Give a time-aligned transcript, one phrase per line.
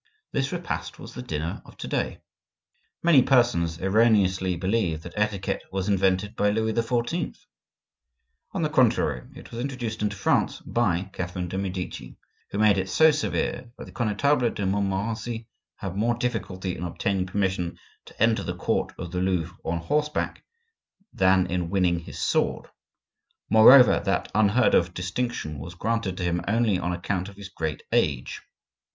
[0.31, 2.21] This repast was the dinner of to day.
[3.03, 7.37] Many persons erroneously believe that etiquette was invented by Louis XIV.;
[8.51, 12.17] on the contrary it was introduced into France by Catherine de' Medici,
[12.49, 17.27] who made it so severe that the Connetable de Montmorency had more difficulty in obtaining
[17.27, 20.43] permission to enter the court of the Louvre on horseback
[21.13, 22.65] than in winning his sword;
[23.51, 27.83] moreover, that unheard of distinction was granted to him only on account of his great
[27.91, 28.41] age.